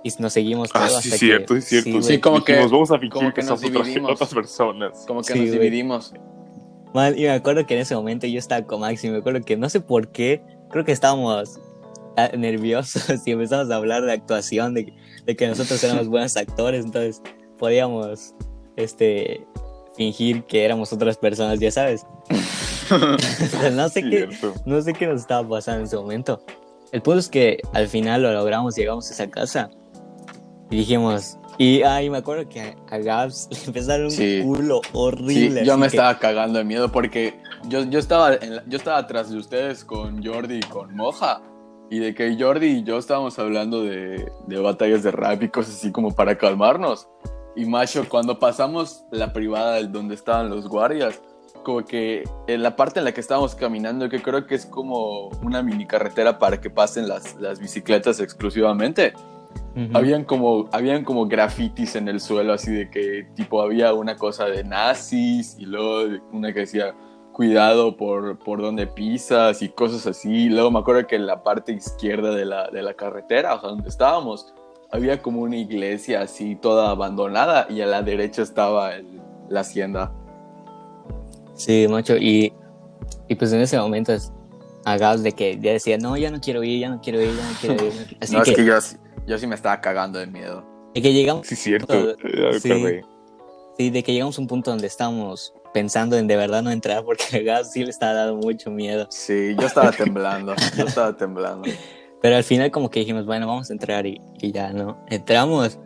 Y 0.03 0.09
nos 0.19 0.33
seguimos 0.33 0.69
Ah, 0.73 0.87
todos 0.87 1.01
sí, 1.03 1.09
hasta 1.09 1.17
cierto, 1.17 1.53
que... 1.53 1.59
es 1.59 1.65
cierto. 1.65 2.01
Sí, 2.01 2.19
como 2.19 2.43
que- 2.43 2.53
Dijimos, 2.53 2.71
vamos 2.71 2.91
a 2.91 2.95
fingir 2.95 3.11
como 3.11 3.29
que, 3.29 3.35
que 3.35 3.41
nos 3.41 3.47
somos 3.59 3.63
otras- 3.71 3.85
dividimos. 3.85 4.11
otras 4.11 4.33
personas. 4.33 5.05
Como 5.07 5.21
que 5.21 5.33
Sí, 5.33 5.39
nos 5.39 5.47
güey. 5.49 5.59
dividimos. 5.59 6.13
Man, 6.93 7.17
y 7.17 7.21
me 7.21 7.31
acuerdo 7.31 7.65
que 7.65 7.73
en 7.73 7.79
ese 7.81 7.95
momento 7.95 8.27
yo 8.27 8.37
estaba 8.37 8.65
con 8.67 8.81
Max 8.81 9.03
y 9.03 9.09
me 9.09 9.17
acuerdo 9.17 9.41
que 9.41 9.57
no 9.57 9.67
sé 9.69 9.79
por 9.81 10.09
qué, 10.11 10.43
creo 10.69 10.83
que 10.85 10.91
estábamos 10.91 11.59
ah, 12.17 12.29
nerviosos 12.37 13.05
y 13.25 13.31
empezamos 13.31 13.71
a 13.71 13.75
hablar 13.75 14.03
de 14.03 14.11
actuación, 14.13 14.73
de, 14.75 14.93
de 15.25 15.35
que 15.35 15.47
nosotros 15.47 15.83
éramos 15.83 16.07
buenos 16.07 16.35
actores, 16.37 16.85
entonces 16.85 17.21
podíamos 17.57 18.35
este, 18.75 19.45
fingir 19.95 20.43
que 20.43 20.63
éramos 20.65 20.91
otras 20.93 21.17
personas, 21.17 21.59
ya 21.59 21.71
sabes. 21.71 22.05
No 23.73 23.89
sé 23.89 24.03
qué, 24.03 24.29
no 24.65 24.81
sé 24.81 24.93
qué 24.93 25.07
nos 25.07 25.21
estaba 25.21 25.47
pasando 25.47 25.79
en 25.79 25.85
ese 25.85 25.95
momento. 25.95 26.41
El 26.91 27.01
punto 27.01 27.19
es 27.19 27.29
que 27.29 27.59
al 27.73 27.87
final 27.87 28.21
lo 28.21 28.31
logramos, 28.33 28.75
llegamos 28.75 29.09
a 29.09 29.13
esa 29.13 29.29
casa 29.29 29.69
y 30.69 30.77
dijimos, 30.77 31.37
y 31.57 31.81
ay, 31.81 32.09
me 32.09 32.17
acuerdo 32.19 32.47
que 32.49 32.75
a, 32.91 32.97
Gabs 32.99 33.47
le 33.51 33.57
empezaron 33.67 34.05
un 34.05 34.11
Sí. 34.11 34.41
culo 34.43 34.81
Sí, 34.83 34.89
horrible. 34.93 35.65
yo 35.65 35.73
así 35.73 35.81
me 35.81 35.87
que- 35.87 35.95
estaba 35.95 36.19
cagando 36.19 36.59
de 36.59 36.65
miedo 36.65 36.91
porque 36.91 37.33
yo, 37.67 37.83
yo, 37.85 37.97
estaba 37.99 38.35
en 38.35 38.57
la- 38.57 38.63
yo 38.67 38.77
estaba 38.77 38.97
atrás 38.97 39.31
de 39.31 39.37
ustedes 39.37 39.83
con 39.83 40.23
Jordi 40.23 40.55
y 40.57 40.61
con 40.61 40.95
Moja. 40.95 41.41
Y 41.89 41.99
de 41.99 42.13
que 42.15 42.35
Jordi 42.39 42.67
y 42.79 42.83
yo 42.83 42.97
estábamos 42.97 43.37
hablando 43.39 43.83
de, 43.83 44.31
de 44.47 44.59
batallas 44.59 45.03
de 45.03 45.11
rap 45.11 45.41
y 45.43 45.49
cosas 45.49 45.75
así 45.75 45.91
como 45.91 46.11
para 46.13 46.37
calmarnos. 46.37 47.07
Y 47.55 47.65
macho, 47.65 48.07
cuando 48.09 48.39
pasamos 48.39 49.05
la 49.11 49.31
privada 49.31 49.81
donde 49.83 50.15
estaban 50.15 50.49
los 50.49 50.67
guardias, 50.67 51.21
como 51.63 51.85
que 51.85 52.23
en 52.47 52.63
la 52.63 52.75
parte 52.75 52.99
en 52.99 53.05
la 53.05 53.11
que 53.13 53.21
estábamos 53.21 53.55
caminando, 53.55 54.09
que 54.09 54.21
creo 54.21 54.45
que 54.45 54.55
es 54.55 54.65
como 54.65 55.29
una 55.43 55.61
mini 55.61 55.85
carretera 55.85 56.39
para 56.39 56.59
que 56.59 56.69
pasen 56.69 57.07
las, 57.07 57.35
las 57.35 57.59
bicicletas 57.59 58.19
exclusivamente, 58.19 59.13
Ujú. 59.75 59.97
habían 59.97 60.23
como 60.23 60.69
habían 60.71 61.03
como 61.03 61.27
grafitis 61.27 61.95
en 61.95 62.07
el 62.07 62.19
suelo 62.19 62.53
así 62.53 62.71
de 62.71 62.89
que 62.91 63.27
tipo 63.35 63.61
había 63.61 63.93
una 63.93 64.15
cosa 64.15 64.45
de 64.45 64.63
nazis 64.63 65.55
y 65.57 65.65
luego 65.65 66.19
una 66.31 66.53
que 66.53 66.61
decía 66.61 66.93
cuidado 67.31 67.97
por, 67.97 68.37
por 68.37 68.61
donde 68.61 68.85
pisas 68.85 69.63
y 69.63 69.69
cosas 69.69 70.05
así 70.05 70.49
luego 70.49 70.69
me 70.69 70.79
acuerdo 70.79 71.07
que 71.07 71.15
en 71.15 71.25
la 71.25 71.43
parte 71.43 71.71
izquierda 71.71 72.35
de 72.35 72.45
la, 72.45 72.69
de 72.69 72.83
la 72.83 72.93
carretera 72.93 73.55
o 73.55 73.61
sea 73.61 73.69
donde 73.69 73.89
estábamos 73.89 74.53
había 74.93 75.21
como 75.23 75.41
una 75.41 75.57
iglesia 75.57 76.21
así 76.21 76.55
toda 76.55 76.91
abandonada 76.91 77.65
y 77.69 77.81
a 77.81 77.87
la 77.87 78.03
derecha 78.03 78.43
estaba 78.43 78.93
el- 78.95 79.19
la 79.49 79.61
hacienda 79.61 80.11
Sí, 81.55 81.87
macho, 81.89 82.15
y, 82.17 82.51
y 83.27 83.35
pues 83.35 83.51
en 83.53 83.61
ese 83.61 83.77
momento 83.77 84.11
es- 84.13 84.31
a 84.85 84.97
Gabs 84.97 85.23
de 85.23 85.31
que 85.33 85.57
ya 85.59 85.71
decía, 85.71 85.97
no, 85.97 86.15
ya 86.17 86.29
no 86.31 86.39
quiero 86.41 86.63
ir, 86.63 86.79
ya 86.79 86.89
no 86.89 86.99
quiero 87.01 87.21
ir, 87.21 87.29
ya 87.35 87.43
no 87.49 87.55
quiero 87.59 87.85
ir. 87.85 88.17
Así 88.21 88.35
no 88.35 88.43
que, 88.43 88.51
es 88.51 88.55
que 88.57 88.65
yo, 88.65 88.81
sí- 88.81 88.97
yo 89.27 89.37
sí 89.37 89.47
me 89.47 89.55
estaba 89.55 89.79
cagando 89.81 90.19
de 90.19 90.27
miedo 90.27 90.63
de 90.93 91.01
que 91.01 91.11
llegamos, 91.13 91.47
Sí, 91.47 91.55
cierto. 91.55 92.15
Sí. 92.59 93.01
sí, 93.77 93.89
de 93.89 94.03
que 94.03 94.13
llegamos 94.13 94.37
a 94.37 94.41
un 94.41 94.47
punto 94.47 94.69
donde 94.71 94.85
estábamos 94.87 95.53
pensando 95.73 96.17
en 96.17 96.27
de 96.27 96.35
verdad 96.35 96.61
no 96.61 96.69
entrar 96.71 97.03
porque 97.03 97.23
a 97.37 97.39
Gabs 97.41 97.71
sí 97.71 97.83
le 97.83 97.89
estaba 97.89 98.13
dando 98.13 98.35
mucho 98.35 98.69
miedo. 98.69 99.07
sí 99.09 99.55
yo 99.59 99.65
estaba 99.65 99.91
temblando 99.91 100.53
yo 100.77 100.85
estaba 100.85 101.15
temblando 101.17 101.67
Pero 102.23 102.37
al 102.37 102.45
final 102.45 102.71
como 102.71 102.89
que 102.89 103.01
dijimos, 103.01 103.25
bueno, 103.25 103.45
vamos 103.47 103.69
a 103.69 103.73
entrar 103.73 104.07
y, 104.07 104.21
y 104.39 104.53
ya, 104.53 104.71
¿no? 104.71 104.97
Entramos 105.09 105.77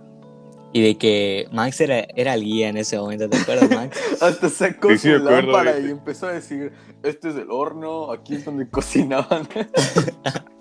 y 0.72 0.82
de 0.82 0.96
que 0.96 1.48
Max 1.52 1.82
era, 1.82 2.06
era 2.16 2.36
el 2.36 2.44
guía 2.44 2.70
en 2.70 2.78
ese 2.78 3.00
momento, 3.00 3.28
¿te 3.28 3.38
acuerdas, 3.38 3.72
Max? 3.72 4.00
Hasta 4.22 4.48
sacó 4.48 4.90
Sí, 4.92 5.00
sí, 5.00 5.10
su 5.10 5.16
acuerdo 5.16 5.52
lámpara 5.52 5.80
y 5.80 5.90
empezó 5.90 6.28
a 6.28 6.34
decir, 6.34 6.74
este 7.02 7.30
es 7.30 7.36
el 7.38 7.50
horno, 7.50 8.12
aquí 8.12 8.36
es 8.36 8.46
donde 8.46 8.70
cocinaban. 8.70 9.48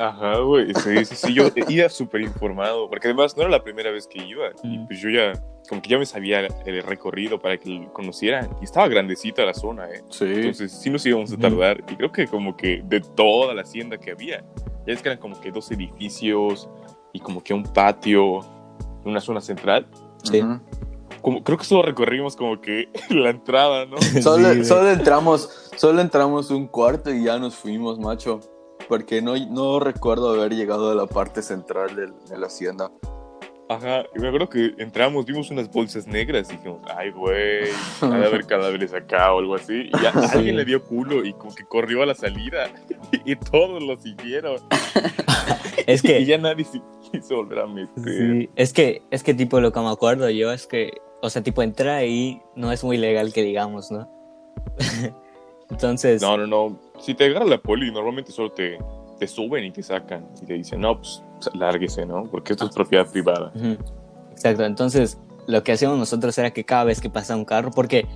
Ajá, 0.00 0.38
güey. 0.38 0.72
Sí, 0.74 1.04
sí, 1.04 1.14
sí. 1.14 1.34
Yo 1.34 1.48
iba 1.68 1.88
súper 1.90 2.22
informado. 2.22 2.88
Porque 2.88 3.08
además 3.08 3.36
no 3.36 3.42
era 3.42 3.50
la 3.50 3.62
primera 3.62 3.90
vez 3.90 4.06
que 4.06 4.24
iba. 4.24 4.46
Y 4.62 4.78
Mm. 4.78 4.86
pues 4.86 4.98
yo 5.00 5.10
ya, 5.10 5.32
como 5.68 5.82
que 5.82 5.90
ya 5.90 5.98
me 5.98 6.06
sabía 6.06 6.40
el 6.64 6.82
recorrido 6.82 7.38
para 7.38 7.58
que 7.58 7.68
lo 7.68 7.92
conocieran. 7.92 8.48
Y 8.60 8.64
estaba 8.64 8.88
grandecita 8.88 9.44
la 9.44 9.52
zona, 9.52 9.88
¿eh? 9.90 10.02
Sí. 10.08 10.24
Entonces 10.24 10.72
sí 10.72 10.88
nos 10.88 11.04
íbamos 11.04 11.30
a 11.32 11.36
tardar. 11.36 11.84
Y 11.90 11.96
creo 11.96 12.10
que 12.10 12.26
como 12.26 12.56
que 12.56 12.82
de 12.84 13.00
toda 13.00 13.52
la 13.54 13.60
hacienda 13.62 13.98
que 13.98 14.12
había, 14.12 14.42
ya 14.86 14.92
es 14.94 15.02
que 15.02 15.10
eran 15.10 15.18
como 15.20 15.38
que 15.40 15.50
dos 15.52 15.70
edificios 15.70 16.68
y 17.12 17.20
como 17.20 17.42
que 17.42 17.52
un 17.52 17.64
patio, 17.64 18.40
una 19.04 19.20
zona 19.20 19.40
central. 19.42 19.86
Sí. 20.24 20.40
Como, 21.20 21.44
creo 21.44 21.58
que 21.58 21.64
solo 21.64 21.82
recorrimos 21.82 22.34
como 22.36 22.58
que 22.62 22.88
la 23.10 23.28
entrada, 23.30 23.84
¿no? 23.84 23.98
Solo, 24.22 24.54
Sí, 24.54 24.64
solo 24.64 24.88
entramos, 24.90 25.70
solo 25.76 26.00
entramos 26.00 26.50
un 26.50 26.66
cuarto 26.66 27.12
y 27.12 27.24
ya 27.24 27.38
nos 27.38 27.54
fuimos, 27.54 27.98
macho. 27.98 28.40
Porque 28.90 29.22
no, 29.22 29.36
no 29.48 29.78
recuerdo 29.78 30.30
haber 30.34 30.52
llegado 30.54 30.90
a 30.90 30.94
la 30.96 31.06
parte 31.06 31.42
central 31.42 31.94
del- 31.94 32.12
de, 32.28 32.36
la 32.36 32.48
hacienda. 32.48 32.90
Ajá, 33.68 34.02
y 34.16 34.18
me 34.18 34.26
acuerdo 34.26 34.48
que 34.48 34.74
entramos, 34.78 35.24
vimos 35.24 35.48
unas 35.52 35.70
bolsas 35.70 36.08
negras 36.08 36.50
y 36.50 36.56
dijimos, 36.56 36.80
ay, 36.96 37.12
güey, 37.12 37.68
ha 38.00 38.06
de 38.18 38.26
haber 38.26 38.44
cadáveres 38.48 38.92
acá 38.92 39.32
o 39.32 39.38
algo 39.38 39.54
así. 39.54 39.82
Y 39.82 40.02
ya 40.02 40.12
Sí. 40.12 40.38
alguien 40.38 40.56
le 40.56 40.64
dio 40.64 40.82
culo 40.84 41.24
y 41.24 41.32
como 41.34 41.54
que 41.54 41.64
corrió 41.64 42.02
a 42.02 42.06
la 42.06 42.16
salida 42.16 42.68
y, 43.24 43.36
todos 43.36 43.80
lo 43.80 43.96
siguieron. 43.98 44.56
Es 45.86 46.04
Y 46.04 46.08
que, 46.08 46.24
ya 46.24 46.36
nadie 46.38 46.64
se 46.64 46.80
quiso 47.12 47.36
volver 47.36 47.60
a 47.60 47.66
meter. 47.68 48.04
sí, 48.04 48.50
es 48.56 48.72
que, 48.72 49.02
es 49.12 49.22
que 49.22 49.34
tipo 49.34 49.60
lo 49.60 49.72
que 49.72 49.80
me 49.80 49.88
acuerdo 49.90 50.28
yo 50.30 50.52
es 50.52 50.66
que, 50.66 50.90
o 51.22 51.30
sea, 51.30 51.42
tipo 51.42 51.62
entrar 51.62 51.94
ahí 51.96 52.42
no 52.56 52.70
es 52.72 52.82
muy 52.84 52.96
legal 52.96 53.32
que 53.32 53.42
digamos, 53.42 53.90
¿no? 53.92 54.08
Entonces, 55.70 56.20
No, 56.22 56.36
no, 56.36 56.46
no. 56.46 56.89
Si 57.00 57.14
te 57.14 57.24
agarra 57.24 57.46
la 57.46 57.58
poli, 57.58 57.90
normalmente 57.90 58.30
solo 58.30 58.52
te, 58.52 58.78
te 59.18 59.26
suben 59.26 59.64
y 59.64 59.70
te 59.70 59.82
sacan. 59.82 60.28
Y 60.42 60.46
te 60.46 60.54
dicen, 60.54 60.80
no, 60.80 60.96
pues 60.96 61.22
lárguese, 61.54 62.06
¿no? 62.06 62.24
Porque 62.24 62.52
esto 62.52 62.66
es 62.66 62.74
propiedad 62.74 63.10
privada. 63.10 63.52
Exacto, 64.30 64.64
entonces 64.64 65.18
lo 65.46 65.62
que 65.62 65.72
hacíamos 65.72 65.98
nosotros 65.98 66.36
era 66.38 66.50
que 66.52 66.64
cada 66.64 66.84
vez 66.84 67.00
que 67.00 67.10
pasaba 67.10 67.38
un 67.38 67.44
carro, 67.44 67.70
porque 67.70 68.06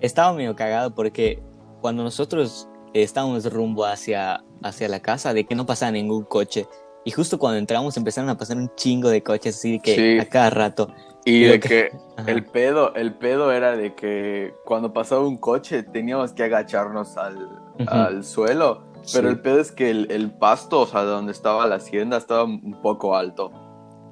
estaba 0.00 0.32
medio 0.32 0.56
cagado, 0.56 0.94
porque 0.94 1.42
cuando 1.80 2.02
nosotros 2.02 2.68
estábamos 2.94 3.50
rumbo 3.52 3.84
hacia, 3.84 4.42
hacia 4.62 4.88
la 4.88 5.00
casa, 5.00 5.34
de 5.34 5.44
que 5.44 5.54
no 5.54 5.66
pasaba 5.66 5.92
ningún 5.92 6.24
coche, 6.24 6.66
y 7.04 7.10
justo 7.10 7.38
cuando 7.38 7.58
entramos 7.58 7.96
empezaron 7.96 8.28
a 8.30 8.36
pasar 8.36 8.56
un 8.56 8.70
chingo 8.76 9.08
de 9.08 9.22
coches, 9.22 9.56
así 9.56 9.72
de 9.72 9.78
que 9.80 9.94
Sí. 9.94 10.18
a 10.18 10.28
cada 10.28 10.50
rato. 10.50 10.88
Y 11.24 11.36
Y 11.36 11.44
de 11.44 11.60
que- 11.60 11.68
que 11.68 11.90
el 12.30 12.44
pedo, 12.46 12.94
el 12.94 13.14
pedo 13.14 13.52
era 13.52 13.76
de 13.76 13.94
que 13.94 14.54
cuando 14.64 14.92
pasaba 14.92 15.26
un 15.26 15.36
coche 15.36 15.82
teníamos 15.82 16.32
que 16.32 16.44
agacharnos 16.44 17.16
al, 17.16 17.36
Ujú. 17.78 17.84
al 17.88 18.24
suelo. 18.24 18.84
Pero 19.14 19.28
Sí. 19.28 19.34
el 19.34 19.40
pedo 19.40 19.60
es 19.60 19.72
que 19.72 19.90
el, 19.90 20.10
el 20.10 20.30
pasto, 20.30 20.80
o 20.80 20.86
sea, 20.86 21.02
donde 21.04 21.32
estaba 21.32 21.66
la 21.66 21.76
hacienda, 21.76 22.18
estaba 22.18 22.44
un 22.44 22.78
poco 22.82 23.16
alto. 23.16 23.50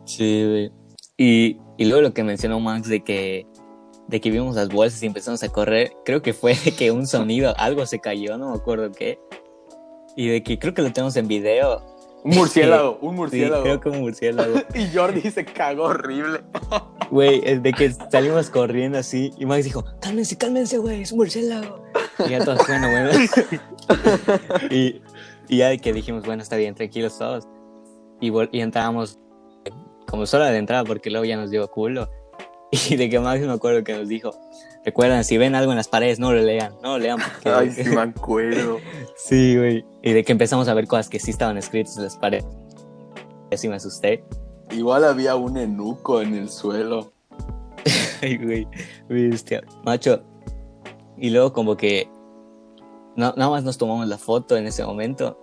Sí, 0.04 0.44
güey. 0.46 0.72
Y, 1.18 1.58
y 1.76 1.84
luego 1.84 2.00
lo 2.02 2.14
que 2.14 2.24
mencionó 2.24 2.58
Max 2.60 2.88
de 2.88 3.04
que, 3.04 3.46
de 4.06 4.20
que 4.22 4.30
vimos 4.30 4.56
las 4.56 4.68
bolsas 4.70 5.02
y 5.02 5.06
empezamos 5.06 5.42
a 5.42 5.48
correr, 5.50 5.92
creo 6.06 6.22
que 6.22 6.32
fue 6.32 6.54
que 6.78 6.90
un 6.90 7.06
sonido, 7.06 7.52
algo 7.58 7.84
se 7.84 7.98
cayó, 8.00 8.38
no 8.38 8.50
me 8.52 8.56
acuerdo 8.56 8.90
qué. 8.92 9.18
Y 10.16 10.28
de 10.28 10.42
que 10.42 10.58
creo 10.58 10.72
que 10.72 10.80
lo 10.82 10.90
tenemos 10.92 11.16
en 11.16 11.28
video. 11.28 11.84
Un 12.24 12.34
murciélago, 12.34 12.98
un 13.00 13.10
Sí, 13.10 13.16
murciélago. 13.16 13.62
creo 13.62 13.80
que 13.80 13.88
un 13.90 14.00
murciélago. 14.00 14.54
Y 14.74 14.88
Jordi 14.94 15.30
se 15.30 15.44
cagó 15.44 15.84
horrible. 15.84 16.40
Güey, 17.10 17.40
de 17.60 17.72
que 17.72 17.90
salimos 18.10 18.50
corriendo 18.50 18.98
así 18.98 19.32
y 19.38 19.46
Max 19.46 19.64
dijo, 19.64 19.82
cálmense, 19.98 20.36
cálmense, 20.36 20.76
güey, 20.76 21.00
es 21.02 21.12
un 21.12 21.18
murciélago. 21.18 21.82
Y 22.26 22.30
ya 22.30 22.44
todos, 22.44 22.66
bueno, 22.66 22.90
bueno. 22.90 23.10
y, 24.70 25.00
y 25.48 25.56
ya 25.56 25.68
de 25.70 25.78
que 25.78 25.94
dijimos, 25.94 26.26
bueno, 26.26 26.42
está 26.42 26.56
bien, 26.56 26.74
tranquilos 26.74 27.16
todos. 27.16 27.48
Y, 28.20 28.30
y 28.52 28.60
entrábamos 28.60 29.18
eh, 29.64 29.70
como 30.06 30.26
solo 30.26 30.44
de 30.44 30.58
entrada 30.58 30.84
porque 30.84 31.10
luego 31.10 31.24
ya 31.24 31.36
nos 31.36 31.50
dio 31.50 31.66
culo. 31.68 32.10
Y 32.70 32.96
de 32.96 33.08
que 33.08 33.18
Max 33.18 33.40
me 33.40 33.52
acuerdo 33.52 33.82
que 33.82 33.94
nos 33.94 34.08
dijo, 34.08 34.32
recuerdan, 34.88 35.24
si 35.24 35.38
ven 35.38 35.54
algo 35.54 35.72
en 35.72 35.76
las 35.76 35.88
paredes, 35.88 36.18
no 36.18 36.32
lo 36.32 36.40
lean, 36.42 36.74
no 36.82 36.96
lo 36.96 36.98
lean. 36.98 37.18
Porque... 37.18 37.48
Ay, 37.50 37.70
sí 37.70 37.84
me 37.94 38.00
acuerdo. 38.00 38.78
sí, 39.16 39.56
güey. 39.56 39.84
Y 40.02 40.12
de 40.12 40.24
que 40.24 40.32
empezamos 40.32 40.68
a 40.68 40.74
ver 40.74 40.86
cosas 40.86 41.08
que 41.08 41.18
sí 41.20 41.30
estaban 41.30 41.56
escritas 41.58 41.96
en 41.96 42.04
las 42.04 42.16
paredes. 42.16 42.46
Así 43.52 43.68
me 43.68 43.76
asusté. 43.76 44.24
Igual 44.70 45.04
había 45.04 45.34
un 45.36 45.56
enuco 45.56 46.20
en 46.20 46.34
el 46.34 46.48
suelo. 46.50 47.12
Ay, 48.22 48.36
güey, 48.36 48.66
bestia. 49.08 49.62
Macho. 49.84 50.22
Y 51.16 51.30
luego 51.30 51.52
como 51.52 51.76
que 51.76 52.08
no- 53.16 53.32
nada 53.36 53.50
más 53.50 53.64
nos 53.64 53.78
tomamos 53.78 54.06
la 54.08 54.18
foto 54.18 54.56
en 54.56 54.66
ese 54.66 54.84
momento. 54.84 55.38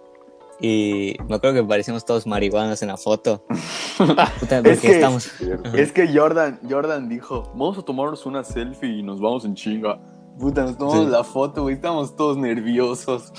Y 0.62 1.16
me 1.28 1.36
acuerdo 1.36 1.62
que 1.62 1.64
parecíamos 1.68 2.06
todos 2.06 2.26
marihuanos 2.26 2.82
en 2.82 2.88
la 2.88 2.98
foto. 2.98 3.44
Puta, 3.98 4.32
porque 4.64 4.78
que- 4.80 4.92
estamos... 4.96 5.30
Es 5.74 5.92
que 5.92 6.08
Jordan, 6.18 6.60
Jordan 6.70 7.10
dijo, 7.10 7.44
vamos 7.56 7.78
a 7.78 7.82
tomarnos 7.82 8.26
una 8.26 8.44
selfie 8.44 9.00
y 9.00 9.04
nos 9.04 9.20
vamos 9.20 9.44
en 9.46 9.54
chinga. 9.56 10.00
Puta, 10.40 10.64
nos 10.64 10.78
tomamos 10.78 11.06
Sí. 11.06 11.12
la 11.12 11.24
foto, 11.24 11.64
güey, 11.64 11.76
estamos 11.76 12.16
todos 12.16 12.38
nerviosos. 12.38 13.32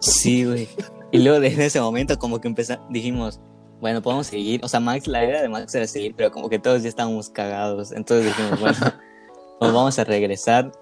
Sí, 0.00 0.44
güey. 0.44 0.68
Y 1.12 1.18
luego 1.18 1.40
de- 1.40 1.48
en 1.48 1.60
ese 1.60 1.80
momento 1.80 2.18
como 2.18 2.40
que 2.40 2.48
empezamos, 2.48 2.86
dijimos, 2.90 3.40
bueno, 3.80 4.02
podemos 4.02 4.26
seguir. 4.26 4.60
O 4.64 4.68
sea, 4.68 4.80
Max, 4.80 5.06
la 5.06 5.24
idea 5.24 5.42
de 5.42 5.48
Max 5.48 5.74
era 5.74 5.86
seguir, 5.86 6.14
pero 6.16 6.30
como 6.30 6.48
que 6.48 6.58
todos 6.58 6.82
ya 6.82 6.88
estábamos 6.88 7.28
cagados. 7.30 7.92
Entonces 7.92 8.26
dijimos, 8.26 8.60
bueno, 8.60 8.76
nos 9.60 9.72
vamos 9.72 9.98
a 9.98 10.04
regresar. 10.04 10.72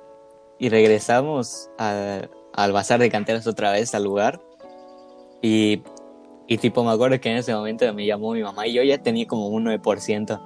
Y 0.59 0.69
regresamos 0.69 1.71
a- 1.79 2.23
al 2.53 2.73
bazar 2.73 3.01
de 3.01 3.11
canteras 3.11 3.47
otra 3.47 3.73
vez, 3.73 3.95
al 3.95 4.05
lugar. 4.05 4.41
Y, 5.47 6.57
tipo, 6.57 6.83
me 6.83 6.91
acuerdo 6.91 7.21
que 7.21 7.31
en 7.31 7.37
ese 7.37 7.55
momento 7.55 7.93
me 7.93 8.07
llamó 8.07 8.33
mi 8.33 8.43
mamá 8.43 8.67
y 8.67 8.73
yo 8.73 8.83
ya 8.83 8.97
tenía 8.97 9.27
como 9.27 9.49
un 9.49 9.67
9%. 9.67 10.41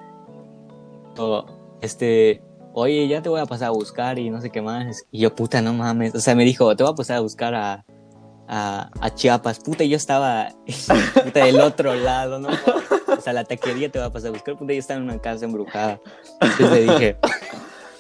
O, 1.17 1.47
este, 1.81 2.43
oye, 2.73 3.07
ya 3.07 3.23
te 3.23 3.29
voy 3.29 3.41
a 3.41 3.47
pasar 3.47 3.69
a 3.69 3.71
buscar 3.71 4.19
y 4.19 4.29
no 4.29 4.41
sé 4.41 4.51
qué 4.51 4.61
más. 4.61 5.05
Y 5.13 5.21
yo, 5.21 5.37
puta, 5.37 5.63
no 5.63 5.73
mames. 5.73 6.17
O 6.17 6.21
sea, 6.21 6.35
me 6.35 6.45
dijo, 6.45 6.75
te 6.75 6.83
voy 6.83 6.93
a 6.93 6.97
pasar 6.97 7.19
a 7.19 7.21
buscar 7.21 7.55
a, 7.55 7.85
a, 8.49 9.15
Chiapas. 9.15 9.61
Puta, 9.61 9.85
yo 9.85 9.97
estaba 9.97 10.49
del 11.35 11.61
otro 11.61 11.95
lado, 11.95 12.41
¿no? 12.41 12.49
O 13.07 13.21
sea, 13.21 13.33
la 13.33 13.45
taquería 13.45 13.89
te 13.93 14.01
va 14.01 14.07
a 14.07 14.11
pasar 14.11 14.31
a 14.31 14.33
buscar. 14.33 14.57
Puta, 14.57 14.73
yo 14.73 14.81
estaba 14.81 14.99
en 14.99 15.05
una 15.05 15.21
casa 15.21 15.45
embrujada. 15.45 16.01
Entonces 16.41 16.71
le 16.71 16.93
dije, 16.93 17.17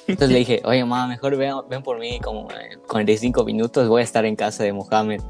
entonces 0.08 0.32
le 0.32 0.38
dije, 0.40 0.62
oye, 0.64 0.84
mamá, 0.84 1.06
mejor 1.06 1.36
ven, 1.36 1.54
ven 1.70 1.84
por 1.84 2.00
mí 2.00 2.18
como 2.18 2.50
eh, 2.50 2.76
45 2.88 3.44
minutos. 3.44 3.88
Voy 3.88 4.00
a 4.00 4.04
estar 4.04 4.24
en 4.24 4.34
casa 4.34 4.64
de 4.64 4.72
Mohamed. 4.72 5.20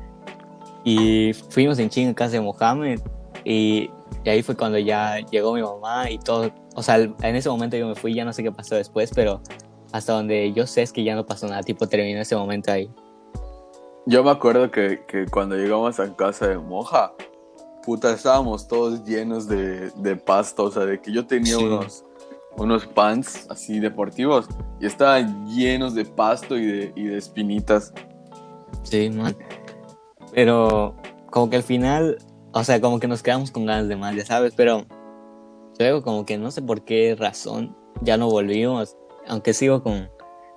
Y 0.84 1.32
fuimos 1.50 1.78
en 1.78 1.90
chinga 1.90 2.10
a 2.12 2.14
casa 2.14 2.32
de 2.32 2.40
Mohamed. 2.40 3.00
Y, 3.44 3.90
y 4.24 4.28
ahí 4.28 4.42
fue 4.42 4.56
cuando 4.56 4.78
ya 4.78 5.18
llegó 5.30 5.54
mi 5.54 5.62
mamá 5.62 6.10
y 6.10 6.18
todo. 6.18 6.50
O 6.74 6.82
sea, 6.82 6.96
en 6.96 7.36
ese 7.36 7.48
momento 7.48 7.76
yo 7.76 7.86
me 7.88 7.94
fui, 7.94 8.14
ya 8.14 8.24
no 8.24 8.32
sé 8.32 8.42
qué 8.42 8.52
pasó 8.52 8.74
después, 8.74 9.10
pero 9.14 9.40
hasta 9.92 10.12
donde 10.12 10.52
yo 10.52 10.66
sé 10.66 10.82
es 10.82 10.92
que 10.92 11.02
ya 11.04 11.14
no 11.14 11.26
pasó 11.26 11.46
nada. 11.48 11.62
Tipo, 11.62 11.86
terminó 11.86 12.20
ese 12.20 12.36
momento 12.36 12.72
ahí. 12.72 12.90
Yo 14.06 14.24
me 14.24 14.30
acuerdo 14.30 14.70
que, 14.70 15.04
que 15.06 15.26
cuando 15.26 15.56
llegamos 15.56 16.00
a 16.00 16.14
casa 16.16 16.48
de 16.48 16.58
Moja, 16.58 17.12
puta, 17.84 18.12
estábamos 18.12 18.66
todos 18.66 19.04
llenos 19.04 19.46
de, 19.48 19.90
de 19.90 20.16
pasto, 20.16 20.64
o 20.64 20.70
sea, 20.70 20.84
de 20.86 21.00
que 21.00 21.12
yo 21.12 21.26
tenía 21.26 21.56
Sí. 21.56 21.64
unos, 21.64 22.04
unos 22.56 22.86
pants 22.86 23.46
así 23.50 23.80
deportivos 23.80 24.46
y 24.80 24.86
estaban 24.86 25.46
llenos 25.46 25.94
de 25.94 26.04
pasto 26.06 26.56
y 26.56 26.66
de, 26.66 26.92
y 26.96 27.04
de 27.04 27.18
espinitas. 27.18 27.92
Sí, 28.82 29.10
man. 29.10 29.36
Pero 30.32 30.94
como 31.30 31.50
que 31.50 31.56
al 31.56 31.62
final, 31.62 32.18
o 32.52 32.64
sea, 32.64 32.80
como 32.80 33.00
que 33.00 33.08
nos 33.08 33.22
quedamos 33.22 33.50
con 33.50 33.66
ganas 33.66 33.88
de 33.88 33.96
más, 33.96 34.14
ya 34.14 34.24
sabes, 34.24 34.54
pero 34.54 34.84
luego 35.78 36.02
como 36.02 36.24
que 36.26 36.38
no 36.38 36.50
sé 36.50 36.62
por 36.62 36.82
qué 36.82 37.14
razón 37.18 37.76
ya 38.02 38.16
no 38.16 38.28
volvimos, 38.30 38.96
aunque 39.26 39.52
sigo 39.54 39.82
con, 39.82 40.08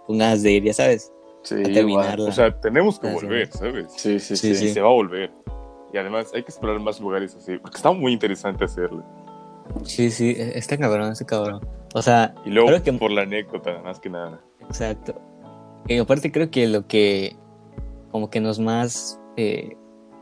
con 0.08 0.18
ganas 0.18 0.44
de 0.44 0.52
ir, 0.54 0.64
ya 0.64 0.74
sabes, 0.74 1.12
Sí, 1.44 1.56
a 1.56 1.60
igual. 1.60 1.74
terminarla. 1.74 2.30
O 2.30 2.32
sea, 2.32 2.60
tenemos 2.60 3.00
que 3.00 3.08
sí. 3.10 3.14
volver, 3.16 3.48
¿sabes? 3.52 3.86
Sí, 3.98 4.20
sí, 4.20 4.36
Sí, 4.36 4.56
sí. 4.56 4.66
Y 4.66 4.70
se 4.70 4.82
va 4.82 4.90
a 4.90 4.94
volver. 4.94 5.32
Y 5.94 5.98
además 5.98 6.32
hay 6.34 6.44
que 6.44 6.50
explorar 6.52 6.80
más 6.80 7.00
lugares 7.02 7.36
así, 7.36 7.58
porque 7.58 7.78
está 7.78 7.92
muy 7.92 8.14
interesante 8.14 8.64
hacerlo. 8.64 9.04
sí, 9.84 10.10
sí, 10.12 10.30
e- 10.38 10.58
está 10.58 10.78
cabrón, 10.78 11.12
está 11.12 11.26
cabrón. 11.26 11.68
O 11.94 12.02
sea, 12.02 12.34
Y 12.46 12.52
luego 12.52 12.70
Creo 12.70 12.84
que- 12.84 12.94
por 12.94 13.12
la 13.12 13.24
anécdota, 13.24 13.82
más 13.84 14.00
que 14.00 14.10
nada. 14.10 14.40
exacto. 14.62 15.16
Y 15.88 15.98
aparte 15.98 16.32
creo 16.32 16.50
que 16.52 16.68
lo 16.68 16.88
que 16.88 17.36
como 18.12 18.30
que 18.30 18.40
nos 18.40 18.60
más, 18.60 19.20
eh, 19.38 19.76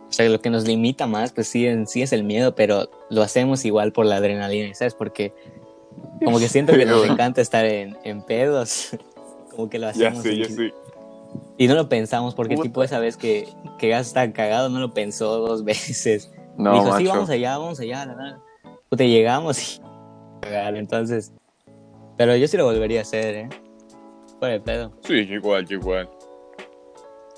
o 0.09 0.11
sea, 0.11 0.27
lo 0.29 0.41
que 0.41 0.49
nos 0.49 0.65
limita 0.67 1.05
más, 1.07 1.31
pues 1.31 1.47
sí, 1.47 1.67
en 1.67 1.85
sí 1.87 2.01
es 2.01 2.11
el 2.13 2.23
miedo, 2.23 2.55
pero 2.55 2.89
lo 3.09 3.21
hacemos 3.21 3.63
igual 3.65 3.91
por 3.91 4.05
la 4.05 4.15
adrenalina, 4.17 4.73
¿sabes? 4.73 4.95
Porque 4.95 5.33
como 6.23 6.39
que 6.39 6.49
siento 6.49 6.73
que 6.73 6.85
nos 6.85 7.05
encanta 7.09 7.41
estar 7.41 7.65
en, 7.65 7.97
en 8.03 8.23
pedos. 8.23 8.89
Como 9.55 9.69
que 9.69 9.77
lo 9.79 9.91
Ya 9.91 10.07
hacemos. 10.09 10.23
sé, 10.23 10.33
y, 10.33 10.37
ya 10.43 10.45
sé. 10.49 10.73
y 11.57 11.67
no 11.67 11.75
lo 11.75 11.89
pensamos, 11.89 12.33
porque 12.33 12.55
Puta. 12.55 12.63
tipo 12.69 12.81
esa 12.83 12.99
vez 12.99 13.17
que, 13.17 13.49
que 13.77 13.89
Gas 13.89 14.07
estaba 14.07 14.31
cagado, 14.31 14.69
no 14.69 14.79
lo 14.79 14.93
pensó 14.93 15.37
dos 15.39 15.63
veces. 15.65 16.31
No, 16.57 16.73
Dijo, 16.73 16.85
macho. 16.85 16.97
sí, 16.97 17.05
vamos 17.07 17.29
allá, 17.29 17.57
vamos 17.57 17.79
allá. 17.81 18.05
la, 18.05 18.13
la". 18.15 18.39
Puta, 18.89 19.03
llegamos 19.03 19.77
y 19.77 19.81
cagar, 20.41 20.75
entonces. 20.77 21.33
Pero 22.17 22.35
yo 22.37 22.47
sí 22.47 22.55
lo 22.57 22.65
volvería 22.65 22.99
a 22.99 23.01
hacer, 23.01 23.35
¿eh? 23.35 23.49
Fuera 24.39 24.53
de 24.53 24.61
pedo. 24.61 24.91
Sí, 25.03 25.13
igual, 25.15 25.65
igual. 25.69 26.09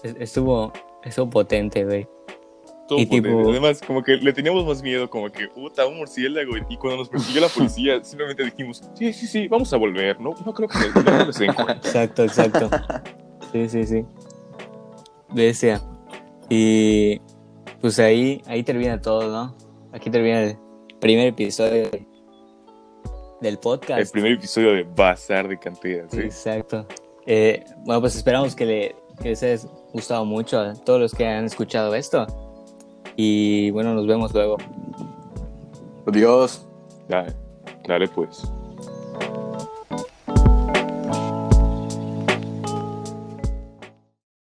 Es- 0.04 0.16
Estuvo, 0.20 0.72
estuvo 1.04 1.30
potente, 1.30 1.84
güey. 1.86 2.08
Todo 2.88 3.00
Y 3.00 3.06
potente. 3.06 3.30
tipo- 3.30 3.50
Además, 3.50 3.82
como 3.86 4.04
que 4.04 4.18
le 4.18 4.34
teníamos 4.34 4.66
más 4.66 4.82
miedo, 4.84 5.10
como 5.10 5.30
que, 5.30 5.48
puta, 5.48 5.86
un 5.88 5.98
murciélago. 5.98 6.54
Y 6.70 6.78
cuando 6.78 6.98
nos 7.00 7.10
persiguió 7.10 7.42
la 7.42 7.48
policía, 7.48 8.00
simplemente 8.04 8.44
dijimos, 8.44 8.82
sí, 8.96 9.14
sí, 9.14 9.28
sí, 9.28 9.48
vamos 9.48 9.72
a 9.74 9.78
volver. 9.78 10.20
No, 10.20 10.34
no 10.46 10.54
creo 10.54 10.68
que 10.68 10.78
no 11.04 11.26
les 11.26 11.38
den 11.38 11.54
cuenta. 11.54 11.74
Exacto, 11.84 12.24
exacto. 12.24 12.70
Sí, 13.52 13.70
sí, 13.70 13.86
sí. 13.86 14.06
Bestia. 15.30 15.82
Y 16.50 17.20
pues 17.80 17.98
ahí, 18.00 18.42
ahí 18.46 18.64
termina 18.64 19.02
todo, 19.02 19.30
¿no? 19.32 19.56
Aquí 19.94 20.10
termina 20.10 20.42
el 20.44 20.58
primer 21.00 21.28
episodio 21.28 21.90
del 23.40 23.58
podcast. 23.58 24.00
El 24.02 24.10
primer 24.10 24.34
episodio 24.34 24.74
de 24.74 24.84
Bazar 24.84 25.48
de 25.48 25.58
Canteras, 25.58 26.12
¿sí? 26.12 26.20
Exacto. 26.20 26.86
Eh, 27.26 27.64
bueno, 27.86 28.02
pues 28.02 28.16
esperamos 28.16 28.54
que, 28.56 28.66
le, 28.66 28.96
que 29.22 29.30
les 29.30 29.68
gustado 29.94 30.26
mucho 30.26 30.60
a 30.60 30.74
todos 30.74 31.00
los 31.00 31.14
que 31.14 31.28
han 31.28 31.46
escuchado 31.46 31.94
esto. 31.96 32.26
Y 33.16 33.72
bueno, 33.72 33.94
nos 33.94 34.08
vemos 34.08 34.34
luego. 34.34 34.58
Adiós. 36.08 36.66
Dale, 37.08 37.34
dale 37.88 38.08
pues. 38.08 38.44